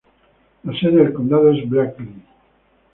La 0.63 0.73
sede 0.79 1.05
de 1.05 1.13
condado 1.13 1.51
es 1.51 1.69
Blakely. 1.69 2.23